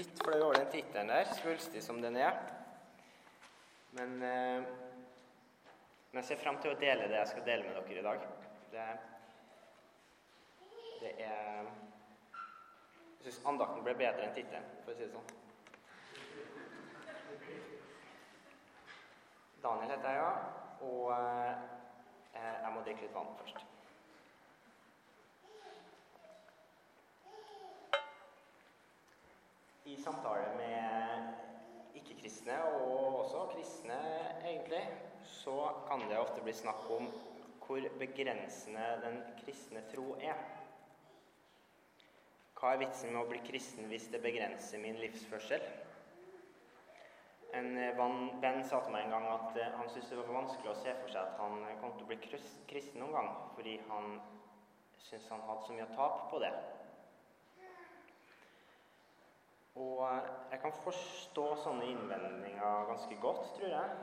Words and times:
litt 0.00 0.22
flau 0.24 0.38
over 0.46 0.56
den 0.56 0.70
tittelen 0.72 1.10
der, 1.12 1.28
svulstig 1.36 1.82
som 1.84 2.00
den 2.00 2.16
er. 2.16 2.38
Men, 3.96 4.22
eh, 4.22 4.62
men 6.10 6.20
jeg 6.22 6.28
ser 6.30 6.40
frem 6.40 6.60
til 6.62 6.72
å 6.72 6.80
dele 6.80 7.08
det 7.10 7.18
jeg 7.18 7.32
skal 7.32 7.46
dele 7.48 7.66
med 7.66 7.76
dere 7.76 8.00
i 8.00 8.06
dag. 8.06 8.26
Det, 8.72 8.88
det 11.02 11.14
er 11.26 11.70
Jeg 13.20 13.34
syns 13.34 13.46
andakten 13.50 13.82
ble 13.84 13.92
bedre 13.98 14.24
enn 14.24 14.32
tittelen, 14.32 14.68
for 14.80 14.94
å 14.94 14.96
si 14.96 15.04
det 15.04 15.12
sånn. 15.12 15.26
Daniel 19.60 19.92
heter 19.92 20.16
jeg, 20.16 20.22
ja. 20.22 20.30
Og 20.88 21.10
eh, 21.12 21.66
jeg 22.40 22.72
må 22.72 22.86
drikke 22.86 23.04
litt 23.04 23.18
vann 23.18 23.36
først. 23.42 23.79
I 29.90 29.96
samtale 29.98 30.52
med 30.56 31.98
ikke-kristne, 31.98 32.54
og 32.62 33.18
også 33.20 33.40
kristne 33.54 33.96
egentlig, 34.44 34.82
så 35.26 35.56
kan 35.88 36.04
det 36.10 36.18
ofte 36.18 36.44
bli 36.46 36.52
snakk 36.54 36.84
om 36.94 37.08
hvor 37.64 37.86
begrensende 37.98 38.84
den 39.02 39.18
kristne 39.40 39.82
tro 39.90 40.14
er. 40.20 40.38
Hva 42.60 42.74
er 42.74 42.82
vitsen 42.84 43.10
med 43.10 43.22
å 43.24 43.28
bli 43.32 43.42
kristen 43.48 43.90
hvis 43.90 44.06
det 44.12 44.22
begrenser 44.22 44.78
min 44.82 45.00
livsførsel? 45.02 45.66
En 47.58 47.70
eh, 47.74 48.02
venn 48.44 48.62
sa 48.62 48.84
til 48.84 48.94
meg 48.94 49.08
en 49.08 49.16
gang 49.16 49.26
at 49.32 49.58
eh, 49.58 49.72
han 49.74 49.90
syntes 49.90 50.12
det 50.12 50.20
var 50.20 50.36
vanskelig 50.36 50.70
å 50.70 50.80
se 50.84 50.94
for 51.00 51.10
seg 51.10 51.24
at 51.24 51.40
han 51.42 51.64
kom 51.80 51.96
til 51.96 52.06
å 52.06 52.12
bli 52.12 52.20
kristen 52.70 53.02
noen 53.02 53.16
gang, 53.16 53.32
fordi 53.56 53.80
han 53.88 54.20
syntes 55.00 55.32
han 55.34 55.42
hadde 55.48 55.66
så 55.66 55.74
mye 55.74 55.88
å 55.88 55.96
tape 55.98 56.28
på 56.30 56.42
det. 56.46 56.52
Og 59.78 60.02
jeg 60.50 60.60
kan 60.62 60.74
forstå 60.82 61.44
sånne 61.62 61.86
innvendinger 61.92 62.88
ganske 62.88 63.18
godt, 63.22 63.44
tror 63.56 63.70
jeg. 63.70 63.98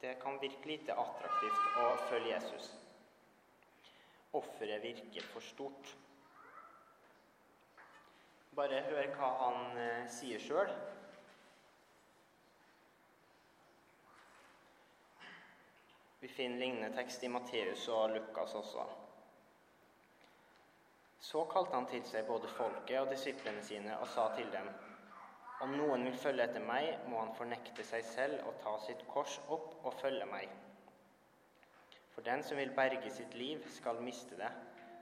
Det 0.00 0.14
kan 0.22 0.38
virke 0.40 0.70
lite 0.70 0.94
attraktivt 0.94 1.78
å 1.82 1.88
følge 2.08 2.32
Jesus. 2.32 2.68
Offeret 4.38 4.84
virker 4.84 5.26
for 5.32 5.44
stort. 5.44 5.96
Bare 8.56 8.80
hør 8.88 9.10
hva 9.18 9.32
han 9.42 9.82
sier 10.10 10.40
sjøl. 10.42 10.70
Vi 16.20 16.28
finner 16.28 16.58
lignende 16.58 16.96
tekst 16.96 17.22
i 17.22 17.30
Matteus 17.30 17.84
og 17.94 18.16
Lukas 18.16 18.56
også. 18.58 18.86
Så 21.28 21.42
kalte 21.52 21.76
han 21.76 21.86
til 21.90 22.04
seg 22.08 22.24
både 22.28 22.48
folket 22.56 22.96
og 23.02 23.10
disiplene 23.12 23.60
sine 23.64 23.96
og 24.00 24.08
sa 24.14 24.30
til 24.36 24.48
dem.: 24.52 24.68
Om 25.64 25.74
noen 25.76 26.06
vil 26.08 26.16
følge 26.22 26.46
etter 26.48 26.64
meg, 26.64 26.86
må 27.10 27.18
han 27.20 27.34
fornekte 27.36 27.84
seg 27.84 28.06
selv 28.10 28.46
og 28.48 28.56
ta 28.62 28.72
sitt 28.86 29.02
kors 29.12 29.34
opp 29.56 29.74
og 29.82 29.98
følge 30.00 30.28
meg. 30.30 30.48
For 32.14 32.24
den 32.30 32.46
som 32.46 32.56
vil 32.62 32.72
berge 32.80 33.12
sitt 33.18 33.36
liv, 33.42 33.66
skal 33.76 34.00
miste 34.08 34.40
det, 34.40 34.48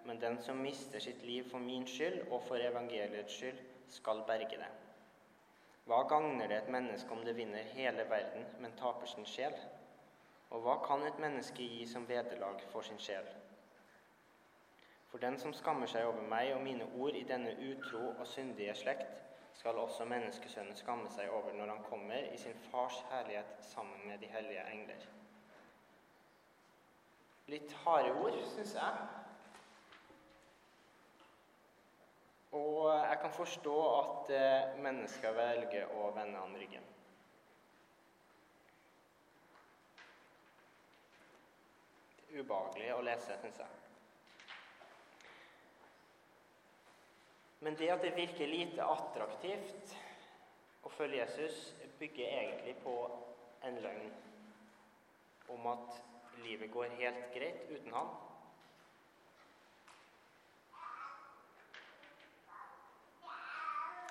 men 0.09 0.21
den 0.25 0.41
som 0.49 0.59
mister 0.67 1.07
sitt 1.07 1.23
liv 1.23 1.47
for 1.53 1.63
min 1.63 1.87
skyld 1.87 2.19
og 2.27 2.43
for 2.49 2.67
evangeliets 2.73 3.39
skyld, 3.39 3.63
skal 4.01 4.27
berge 4.27 4.59
det. 4.59 4.73
Hva 5.87 6.03
gagner 6.11 6.51
det 6.51 6.63
et 6.63 6.75
menneske 6.75 7.15
om 7.15 7.23
det 7.25 7.37
vinner 7.39 7.75
hele 7.79 8.11
verden, 8.11 8.51
men 8.59 8.75
taper 8.81 9.07
sin 9.07 9.27
sjel? 9.31 9.55
Og 10.51 10.67
hva 10.67 10.81
kan 10.83 11.07
et 11.07 11.23
menneske 11.23 11.63
gi 11.63 11.87
som 11.87 12.09
vederlag 12.11 12.67
for 12.73 12.83
sin 12.83 12.99
sjel? 12.99 13.27
For 15.11 15.19
den 15.19 15.39
som 15.39 15.53
skammer 15.55 15.89
seg 15.91 16.07
over 16.09 16.25
meg 16.31 16.53
og 16.55 16.63
mine 16.65 16.87
ord 16.99 17.15
i 17.15 17.25
denne 17.29 17.55
utro 17.69 18.03
og 18.13 18.27
syndige 18.27 18.75
slekt, 18.75 19.23
skal 19.57 19.79
også 19.81 20.05
menneskesønnen 20.05 20.77
skamme 20.77 21.09
seg 21.15 21.31
over 21.33 21.55
når 21.57 21.71
han 21.73 21.85
kommer 21.89 22.27
i 22.33 22.37
sin 22.39 22.59
fars 22.71 22.99
herlighet 23.11 23.55
sammen 23.65 24.03
med 24.09 24.19
de 24.19 24.29
hellige 24.29 24.65
engler. 24.73 25.07
Litt 27.47 27.73
harde 27.85 28.11
ord, 28.21 28.37
syns 28.51 28.75
jeg. 28.75 29.07
Og 32.53 32.91
jeg 32.91 33.17
kan 33.23 33.33
forstå 33.33 33.79
at 34.01 34.37
eh, 34.37 34.77
mennesker 34.83 35.33
velger 35.39 35.97
å 35.97 36.11
vende 36.19 36.43
han 36.43 36.59
ryggen. 36.59 36.93
ubehagelig 42.41 42.93
å 42.95 43.03
lese, 43.05 43.37
syns 43.41 43.61
jeg. 43.63 43.96
Men 47.67 47.75
det 47.75 47.89
at 47.91 48.03
det 48.03 48.13
virker 48.15 48.47
lite 48.47 48.85
attraktivt 48.87 49.95
å 50.87 50.91
følge 50.95 51.19
Jesus, 51.19 51.57
bygger 51.99 52.29
egentlig 52.29 52.77
på 52.85 52.93
en 53.67 53.81
løgn 53.83 54.13
om 55.51 55.67
at 55.73 55.97
livet 56.45 56.71
går 56.71 56.95
helt 57.01 57.25
greit 57.35 57.65
uten 57.73 57.97
han. 57.97 58.13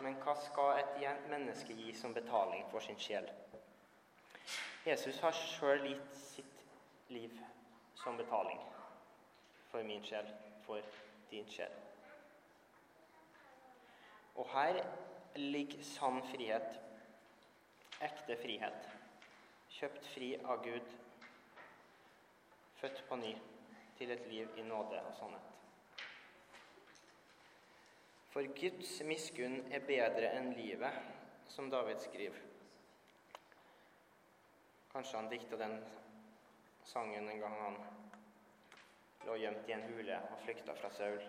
Men 0.03 0.19
hva 0.25 0.35
skal 0.49 0.83
et 0.83 0.99
menneske 1.31 1.79
gi 1.79 1.95
som 1.95 2.11
betaling 2.19 2.67
for 2.75 2.83
sin 2.83 2.99
sjel? 2.99 3.31
Jesus 4.83 5.23
har 5.23 5.43
sjøl 5.45 5.87
gitt 5.93 6.21
sitt 6.27 6.61
liv 7.07 7.39
som 8.03 8.19
betaling 8.19 8.59
for 9.71 9.87
min 9.87 10.03
sjel, 10.03 10.27
for 10.67 10.83
din 11.31 11.47
sjel. 11.47 11.84
Og 14.35 14.47
her 14.51 14.81
ligger 15.35 15.83
sann 15.83 16.21
frihet, 16.31 16.79
ekte 18.03 18.37
frihet, 18.41 18.87
kjøpt 19.77 20.07
fri 20.13 20.31
av 20.43 20.63
Gud, 20.63 20.95
født 22.79 23.03
på 23.09 23.19
ny 23.19 23.35
til 23.97 24.11
et 24.11 24.25
liv 24.31 24.59
i 24.59 24.65
nåde 24.67 24.99
og 25.07 25.13
sannhet. 25.15 25.51
For 28.35 28.43
Guds 28.59 28.97
miskunn 29.07 29.61
er 29.71 29.85
bedre 29.87 30.33
enn 30.35 30.51
livet, 30.57 30.97
som 31.47 31.69
David 31.71 32.01
skriver. 32.03 32.41
Kanskje 34.91 35.21
han 35.21 35.29
dikta 35.31 35.59
den 35.59 35.77
sangen 36.83 37.29
en 37.31 37.39
gang 37.39 37.55
han 37.61 37.77
lå 39.25 39.37
gjemt 39.39 39.69
i 39.69 39.75
en 39.77 39.87
hule 39.87 40.19
og 40.31 40.43
flykta 40.43 40.75
fra 40.75 40.91
Saul. 40.93 41.23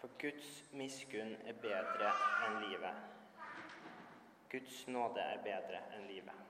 For 0.00 0.12
Guds 0.20 0.48
miskunn 0.76 1.32
er 1.48 1.56
bedre 1.62 2.10
enn 2.46 2.58
livet. 2.66 2.98
Guds 4.52 4.82
nåde 4.92 5.22
er 5.22 5.40
bedre 5.44 5.80
enn 5.96 6.04
livet. 6.10 6.42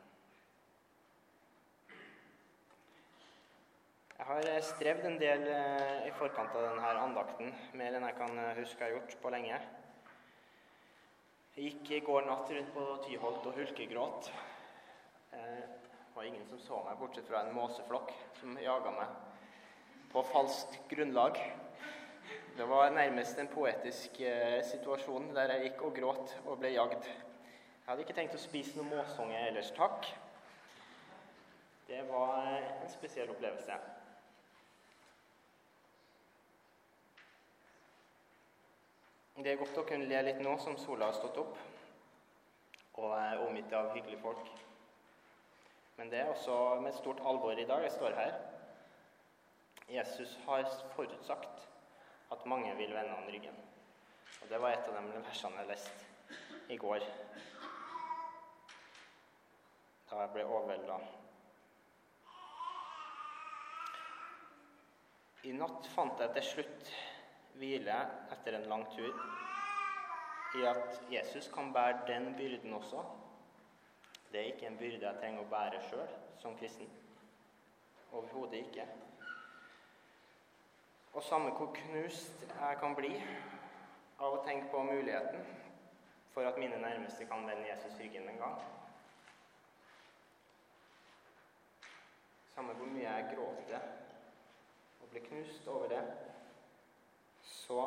Jeg 4.16 4.26
har 4.30 4.46
strevd 4.64 5.06
en 5.06 5.18
del 5.20 5.42
eh, 5.52 6.06
i 6.08 6.12
forkant 6.16 6.54
av 6.56 6.64
denne 6.70 6.92
andakten, 7.04 7.50
mer 7.76 7.98
enn 7.98 8.06
jeg 8.08 8.16
kan 8.16 8.38
eh, 8.40 8.54
huske 8.56 8.80
jeg 8.80 8.88
har 8.88 8.94
gjort 8.96 9.16
på 9.22 9.32
lenge. 9.34 9.58
Jeg 11.56 11.68
gikk 11.70 11.90
i 11.92 12.00
går 12.04 12.24
natt 12.26 12.50
rundt 12.52 12.72
på 12.72 12.86
Tyholt 13.04 13.46
og 13.46 13.60
hulkegråt. 13.60 14.30
Eh, 15.36 15.60
det 15.60 16.16
var 16.16 16.26
ingen 16.26 16.48
som 16.48 16.58
så 16.64 16.80
meg, 16.86 16.96
bortsett 16.98 17.28
fra 17.28 17.44
en 17.44 17.54
måseflokk 17.54 18.10
som 18.40 18.56
jaga 18.60 18.96
meg 18.96 19.14
på 20.14 20.24
falskt 20.32 20.80
grunnlag. 20.88 21.36
Det 22.56 22.68
var 22.68 22.90
nærmest 22.90 23.38
en 23.38 23.48
poetisk 23.48 24.20
eh, 24.20 24.64
situasjon 24.64 25.26
der 25.36 25.50
jeg 25.52 25.62
gikk 25.62 25.82
og 25.84 25.90
gråt 25.98 26.30
og 26.46 26.54
ble 26.62 26.70
jagd. 26.72 27.04
Jeg 27.04 27.84
hadde 27.84 28.06
ikke 28.06 28.16
tenkt 28.16 28.36
å 28.38 28.40
spise 28.40 28.78
noe 28.78 28.88
måsunge 28.88 29.42
ellers, 29.48 29.68
takk. 29.76 30.08
Det 31.90 32.00
var 32.08 32.48
eh, 32.54 32.70
en 32.86 32.94
spesiell 32.94 33.34
opplevelse. 33.34 33.76
Det 39.36 39.52
er 39.52 39.60
godt 39.60 39.82
å 39.84 39.86
kunne 39.92 40.08
le 40.08 40.24
litt 40.30 40.40
nå 40.40 40.56
som 40.64 40.80
sola 40.80 41.12
har 41.12 41.20
stått 41.20 41.36
opp 41.44 41.60
og 42.96 43.12
er 43.20 43.44
omgitt 43.50 43.76
av 43.76 43.92
hyggelige 43.92 44.24
folk. 44.24 44.52
Men 46.00 46.08
det 46.08 46.24
er 46.24 46.32
også 46.32 46.80
med 46.80 46.96
stort 46.96 47.20
alvor 47.20 47.60
i 47.60 47.68
dag 47.68 47.84
jeg 47.84 47.98
står 48.00 48.20
her. 48.24 48.36
Jesus 50.00 50.38
har 50.48 50.64
forutsagt 50.96 51.66
at 52.30 52.46
mange 52.46 52.76
vil 52.76 52.94
vende 52.94 53.14
han 53.14 53.28
ryggen. 53.28 53.56
Og 54.42 54.48
Det 54.48 54.60
var 54.62 54.72
et 54.72 54.88
av 54.88 54.96
de 55.02 55.22
versene 55.22 55.62
jeg 55.62 55.70
leste 55.70 56.72
i 56.74 56.76
går, 56.76 57.04
da 60.10 60.20
jeg 60.22 60.32
ble 60.34 60.44
overvelda. 60.46 60.98
I 65.46 65.52
natt 65.54 65.86
fant 65.94 66.20
jeg 66.20 66.34
til 66.34 66.46
slutt 66.50 66.92
hvile 67.60 67.96
etter 68.34 68.56
en 68.58 68.68
lang 68.70 68.84
tur 68.94 69.14
i 70.56 70.64
at 70.66 71.00
Jesus 71.12 71.48
kan 71.54 71.72
bære 71.72 72.06
den 72.08 72.34
byrden 72.36 72.74
også. 72.74 73.02
Det 74.32 74.40
er 74.40 74.52
ikke 74.52 74.66
en 74.66 74.78
byrde 74.78 75.06
jeg 75.06 75.20
trenger 75.20 75.42
å 75.42 75.50
bære 75.50 75.82
sjøl 75.88 76.14
som 76.42 76.56
kristen. 76.58 76.88
Overhodet 78.12 78.64
ikke. 78.64 78.86
Og 81.16 81.22
samme 81.24 81.50
hvor 81.56 81.70
knust 81.74 82.42
jeg 82.48 82.76
kan 82.80 82.94
bli, 82.96 83.14
av 84.20 84.36
å 84.36 84.42
tenke 84.44 84.68
på 84.72 84.82
muligheten 84.84 85.44
for 86.34 86.44
at 86.48 86.58
mine 86.60 86.76
nærmeste 86.80 87.24
kan 87.28 87.46
vende 87.48 87.68
Jesus 87.68 87.96
ryggen 88.00 88.28
en 88.28 88.38
gang. 88.40 88.60
Samme 92.54 92.76
hvor 92.76 92.92
mye 92.92 93.08
jeg 93.08 93.32
gråter 93.32 93.88
og 95.00 95.08
blir 95.08 95.24
knust 95.28 95.68
over 95.68 95.88
det, 95.92 96.04
så 97.42 97.80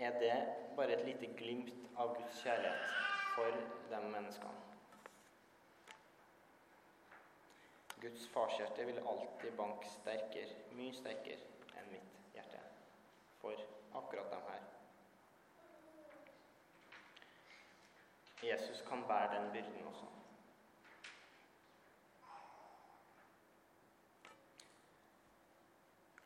er 0.00 0.18
det 0.20 0.34
bare 0.76 0.96
et 0.96 1.04
lite 1.06 1.32
glimt 1.36 1.72
av 1.96 2.16
Guds 2.16 2.42
kjærlighet 2.42 3.00
for 3.34 3.62
de 3.90 4.00
menneskene. 4.08 4.60
Guds 8.02 8.28
farshjerte 8.28 8.86
vil 8.86 9.04
alltid 9.08 9.52
banke 9.56 9.88
sterkere, 9.88 10.56
mye 10.74 10.94
sterkere 10.96 11.76
enn 11.78 11.92
mitt 11.92 12.16
hjerte 12.34 12.60
for 13.40 13.60
akkurat 14.00 14.32
dem 14.32 14.48
her. 14.48 14.64
Jesus 18.42 18.80
kan 18.92 19.04
bære 19.08 19.40
den 19.40 19.52
byrden 19.52 19.86
også. 19.88 20.06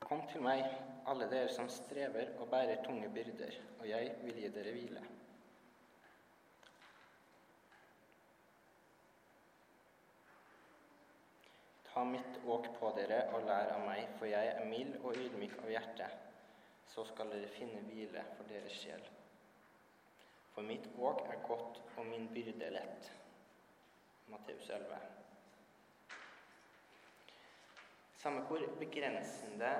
Kom 0.01 0.23
til 0.33 0.43
meg, 0.43 0.65
alle 1.07 1.29
dere 1.31 1.53
som 1.55 1.69
strever 1.71 2.33
og 2.41 2.49
bærer 2.51 2.83
tunge 2.87 3.11
byrder, 3.15 3.55
og 3.79 3.89
jeg 3.89 4.17
vil 4.23 4.41
gi 4.41 4.51
dere 4.57 4.73
hvile. 4.75 5.03
Ta 11.93 12.03
mitt 12.05 12.41
åk 12.57 12.67
på 12.81 12.91
dere 12.99 13.21
og 13.35 13.47
lær 13.47 13.71
av 13.77 13.87
meg, 13.87 14.09
for 14.19 14.27
jeg 14.31 14.51
er 14.57 14.67
mild 14.73 14.99
og 15.05 15.15
ydmyk 15.23 15.55
av 15.63 15.71
hjerte. 15.77 16.11
Så 16.91 17.07
skal 17.13 17.31
dere 17.31 17.55
finne 17.55 17.87
hvile 17.87 18.27
for 18.35 18.51
deres 18.51 18.75
sjel. 18.83 19.07
For 20.57 20.65
mitt 20.65 20.87
åk 20.99 21.19
er 21.29 21.43
godt 21.45 21.83
og 22.01 22.07
min 22.09 22.31
byrde 22.33 22.71
lett. 22.73 23.11
Matteus 24.33 24.71
11. 24.71 24.97
Samme 28.17 28.41
hvor 28.49 28.63
begrensende, 28.79 29.73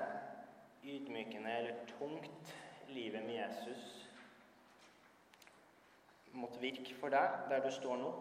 ydmykende 0.83 1.55
eller 1.57 1.85
tungt 1.97 2.53
livet 2.87 3.25
med 3.25 3.33
Jesus 3.33 4.09
måtte 6.31 6.61
virke 6.61 6.93
for 6.99 7.09
deg 7.09 7.49
der 7.49 7.65
du 7.65 7.71
står 7.73 7.97
nå, 7.97 8.13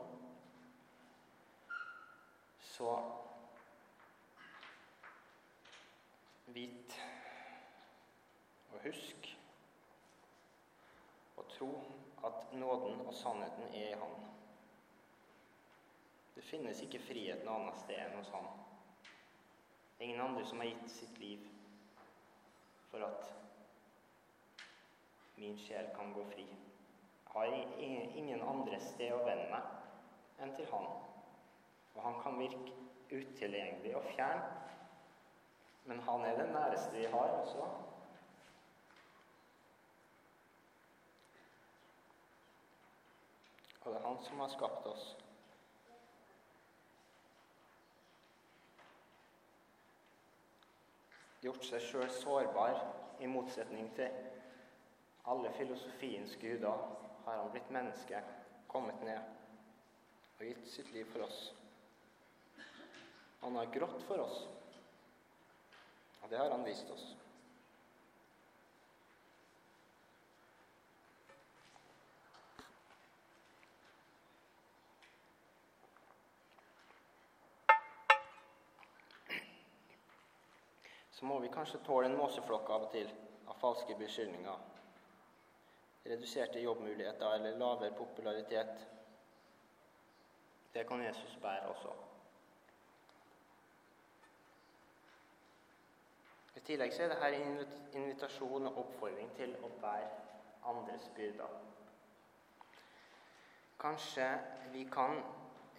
så 2.73 2.97
Vit 6.57 6.97
og 8.73 8.81
husk 8.89 9.31
og 11.37 11.49
tro 11.53 11.71
at 12.27 12.53
nåden 12.53 13.01
og 13.07 13.15
sannheten 13.15 13.69
er 13.75 13.89
i 13.89 13.99
Han. 14.01 14.15
Det 16.35 16.45
finnes 16.45 16.83
ikke 16.85 17.01
frihet 17.07 17.45
noe 17.47 17.61
annet 17.61 17.79
sted 17.81 18.01
enn 18.03 18.17
hos 18.19 18.31
Han. 18.35 18.49
Det 19.97 20.05
er 20.05 20.09
ingen 20.09 20.25
andre 20.27 20.45
som 20.47 20.61
har 20.61 20.69
gitt 20.71 20.93
sitt 20.93 21.19
liv 21.23 21.47
for 22.91 23.07
at 23.07 23.33
min 25.37 25.57
sjel 25.61 25.89
kan 25.97 26.13
gå 26.17 26.25
fri. 26.33 26.47
Jeg 26.47 27.33
har 27.33 28.17
ingen 28.17 28.43
andre 28.43 28.79
sted 28.81 29.13
å 29.13 29.25
vende 29.25 29.49
meg 29.53 30.43
enn 30.45 30.55
til 30.57 30.69
Han. 30.73 30.87
Og 31.97 32.05
Han 32.05 32.23
kan 32.23 32.39
virke 32.41 32.77
utilgjengelig 33.11 33.97
og 33.97 34.09
fjern 34.15 34.47
men 35.87 36.01
han 36.01 36.25
er 36.25 36.39
den 36.43 36.53
næreste 36.53 36.91
vi 36.93 37.05
har 37.05 37.29
også. 37.41 37.67
Og 43.87 43.93
det 43.93 44.01
er 44.01 44.07
han 44.09 44.19
som 44.27 44.41
har 44.43 44.49
skapt 44.51 44.87
oss. 44.91 45.05
Gjort 51.45 51.67
seg 51.69 51.85
sjøl 51.85 52.09
sårbar, 52.11 52.81
i 53.23 53.29
motsetning 53.31 53.87
til 53.97 54.11
alle 55.31 55.53
filosofiens 55.57 56.35
guder, 56.43 56.83
har 57.25 57.39
han 57.39 57.53
blitt 57.55 57.71
menneske, 57.75 58.19
kommet 58.69 58.99
ned 59.07 59.23
og 60.37 60.43
gitt 60.45 60.67
sitt 60.69 60.91
liv 60.93 61.07
for 61.13 61.25
oss. 61.25 61.39
Han 63.45 63.57
har 63.57 63.71
grått 63.73 64.03
for 64.09 64.21
oss. 64.27 64.43
Og 66.23 66.31
det 66.31 66.43
har 66.43 66.51
han 66.51 66.67
vist 66.67 66.91
oss. 66.91 67.07
Så 81.17 81.25
må 81.25 81.39
vi 81.41 81.49
kanskje 81.49 81.79
tåle 81.87 82.11
en 82.11 82.19
måseflokk 82.19 82.71
av 82.75 82.83
og 82.87 82.91
til 82.93 83.09
av 83.49 83.57
falske 83.61 83.95
beskyldninger. 83.97 84.65
Reduserte 86.07 86.61
jobbmuligheter 86.61 87.39
eller 87.39 87.57
lavere 87.57 87.97
popularitet. 87.97 88.83
Det 90.75 90.85
kan 90.89 91.05
Jesus 91.05 91.39
bære 91.43 91.71
også. 91.73 91.95
I 96.57 96.61
tillegg 96.69 96.93
så 96.93 97.07
er 97.07 97.15
dette 97.15 97.33
en 97.39 97.65
invitasjon 98.03 98.69
og 98.69 98.79
oppfordring 98.85 99.33
til 99.41 99.57
å 99.65 99.73
bære 99.81 100.13
andres 100.69 101.09
byrder. 101.17 101.57
Kanskje 103.81 104.29
vi 104.77 104.85
kan 104.93 105.23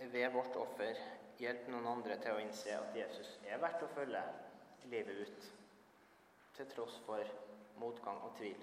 ved 0.01 0.33
vårt 0.33 0.57
offer 0.65 0.97
hjelpe 1.37 1.69
noen 1.71 1.93
andre 1.93 2.17
til 2.25 2.33
å 2.33 2.41
innse 2.41 2.73
at 2.73 2.97
Jesus 2.97 3.37
er 3.45 3.61
verdt 3.61 3.85
å 3.85 3.93
følge 3.93 4.25
livet 4.91 5.27
ut, 5.27 5.47
til 6.57 6.69
tross 6.73 6.99
for 7.05 7.23
motgang 7.77 8.21
og 8.25 8.35
tvil. 8.37 8.59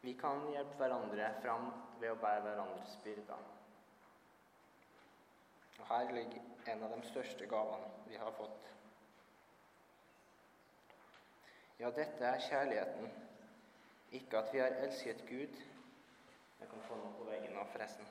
Vi 0.00 0.12
kan 0.20 0.44
hjelpe 0.52 0.78
hverandre 0.78 1.30
fram 1.42 1.70
ved 2.00 2.12
å 2.12 2.18
bære 2.22 2.44
hverandres 2.44 2.98
byrder. 3.04 3.46
Og 5.78 5.86
Her 5.88 6.12
ligger 6.12 6.72
en 6.72 6.82
av 6.82 6.94
de 6.94 7.08
største 7.08 7.46
gavene 7.50 7.90
vi 8.08 8.18
har 8.20 8.34
fått 8.38 8.66
Ja, 11.78 11.90
dette 11.94 12.24
er 12.26 12.40
kjærligheten. 12.42 13.10
Ikke 14.18 14.38
at 14.40 14.48
vi 14.52 14.58
har 14.58 14.80
elsket 14.82 15.20
Gud 15.28 15.60
Jeg 16.58 16.70
kan 16.70 16.80
få 16.88 16.96
noe 16.98 17.12
på 17.14 17.26
veggen 17.28 17.52
nå, 17.54 17.62
forresten. 17.70 18.08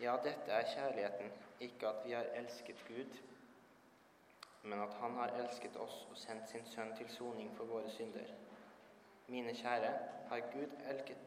Ja, 0.00 0.14
dette 0.24 0.52
er 0.52 0.70
kjærligheten. 0.72 1.34
Ikke 1.60 1.90
at 1.90 2.06
vi 2.06 2.14
har 2.16 2.30
elsket 2.38 2.80
Gud, 2.88 3.18
men 4.64 4.80
at 4.80 4.94
Han 5.00 5.16
har 5.16 5.28
elsket 5.28 5.76
oss 5.76 6.06
og 6.10 6.16
sendt 6.16 6.48
sin 6.48 6.64
Sønn 6.66 6.94
til 6.96 7.10
soning 7.10 7.50
for 7.56 7.68
våre 7.68 7.90
synder. 7.90 8.30
Mine 9.26 9.54
kjære, 9.54 9.92
har 10.28 10.40
Gud 10.52 10.72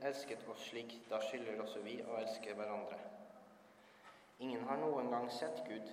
elsket 0.02 0.48
oss 0.50 0.64
slik, 0.70 0.96
da 1.10 1.20
skylder 1.22 1.62
også 1.62 1.80
vi 1.86 2.00
å 2.02 2.18
elske 2.18 2.54
hverandre. 2.54 2.98
Ingen 4.40 4.64
har 4.70 4.78
noen 4.82 5.10
gang 5.14 5.30
sett 5.34 5.62
Gud, 5.68 5.92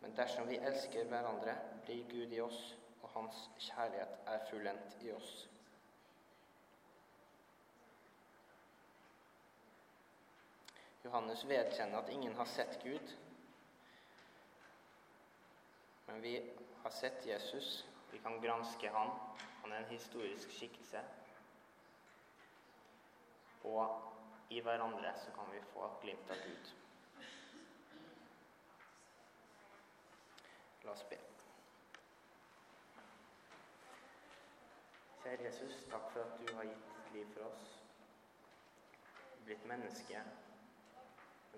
men 0.00 0.16
dersom 0.16 0.48
vi 0.48 0.56
elsker 0.56 1.08
hverandre, 1.08 1.56
blir 1.84 2.04
Gud 2.08 2.32
i 2.32 2.40
oss, 2.40 2.60
og 3.02 3.08
Hans 3.14 3.48
kjærlighet 3.58 4.20
er 4.26 4.44
fullendt 4.50 4.96
i 5.04 5.12
oss. 5.12 5.32
Johannes 11.04 11.48
vedkjenner 11.48 11.98
at 11.98 12.12
ingen 12.12 12.36
har 12.36 12.48
sett 12.48 12.80
Gud, 12.84 13.16
men 16.10 16.22
vi 16.22 16.52
har 16.82 16.90
sett 16.90 17.26
Jesus. 17.26 17.88
Vi 18.10 18.18
kan 18.18 18.40
granske 18.40 18.88
han. 18.88 19.10
Han 19.62 19.72
er 19.72 19.76
en 19.76 19.84
historisk 19.84 20.50
skikkelse. 20.50 21.00
Og 23.64 24.12
i 24.50 24.60
hverandre 24.60 25.12
så 25.18 25.30
kan 25.30 25.52
vi 25.52 25.60
få 25.72 25.84
et 25.86 26.00
glimt 26.02 26.30
av 26.30 26.40
Gud. 26.46 26.70
La 30.82 30.90
oss 30.90 31.04
be. 31.10 31.18
Kjære 35.22 35.44
Jesus, 35.44 35.76
takk 35.92 36.08
for 36.10 36.24
at 36.24 36.40
du 36.40 36.54
har 36.56 36.66
gitt 36.66 36.88
ditt 36.96 37.12
liv 37.14 37.28
for 37.36 37.52
oss. 37.52 37.68
Blitt 39.44 39.64
menneske, 39.68 40.24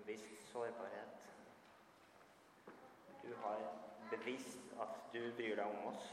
vist 0.05 0.29
sårbarhet. 0.51 1.31
Du 3.23 3.35
har 3.45 3.92
bevist 4.17 4.73
at 4.81 4.99
du 5.13 5.21
bryr 5.37 5.57
deg 5.57 5.65
om 5.65 5.87
oss, 5.89 6.09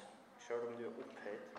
sjøl 0.47 0.66
om 0.69 0.76
du 0.78 0.87
er 0.88 1.00
opphøyd. 1.04 1.59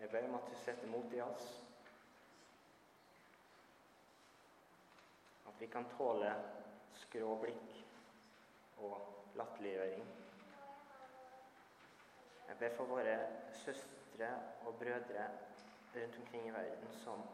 Jeg 0.00 0.10
ber 0.12 0.28
om 0.28 0.36
at 0.38 0.50
du 0.50 0.58
setter 0.60 0.90
mot 0.92 1.14
i 1.16 1.20
oss. 1.24 1.46
At 5.48 5.60
vi 5.60 5.66
kan 5.72 5.88
tåle 5.96 6.34
skrå 7.00 7.34
blikk 7.42 7.80
og 8.84 9.34
latterliggjøring. 9.40 10.04
Jeg 12.48 12.58
ber 12.60 12.76
for 12.76 12.92
våre 12.92 13.16
søstre 13.64 14.30
og 14.68 14.76
brødre 14.78 15.30
rundt 15.96 16.20
omkring 16.20 16.48
i 16.48 16.54
verden 16.54 16.92
som 17.02 17.24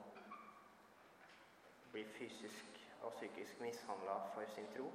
blir 1.93 2.09
fysisk 2.17 2.82
og 3.03 3.13
psykisk 3.13 3.61
mishandla 3.61 4.17
for 4.35 4.43
sin 4.55 4.67
tro. 4.77 4.93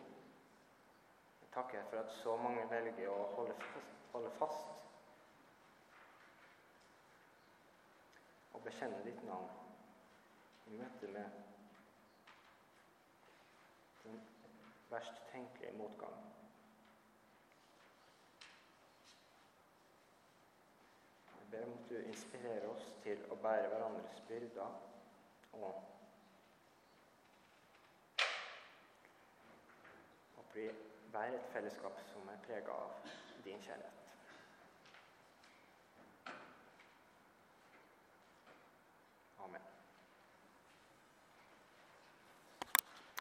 Jeg 1.41 1.49
takker 1.53 1.83
for 1.89 1.97
at 1.97 2.11
så 2.11 2.35
mange 2.37 2.69
velger 2.69 3.09
å 3.09 3.23
holde 3.35 3.55
fast, 3.59 3.95
holde 4.13 4.31
fast 4.39 4.83
og 8.53 8.63
bekjenne 8.65 9.03
ditt 9.05 9.23
navn 9.27 9.49
i 10.67 10.77
møte 10.79 11.07
med 11.17 11.43
den 14.03 14.21
verst 14.89 15.21
tenkelige 15.31 15.75
motgang. 15.77 16.15
Jeg 21.39 21.51
ber 21.51 21.67
om 21.67 21.77
at 21.79 21.89
du 21.89 21.99
inspirerer 21.99 22.67
oss 22.71 22.89
til 23.03 23.21
å 23.31 23.37
bære 23.43 23.69
hverandres 23.71 24.23
byrder 24.27 24.81
og 25.53 25.69
at 25.69 25.93
vi 30.57 30.67
være 31.13 31.35
et 31.35 31.49
fellesskap 31.53 32.01
som 32.11 32.29
er 32.33 32.43
prega 32.47 32.73
av 32.73 33.13
din 33.45 33.61
kjærlighet. 33.61 34.06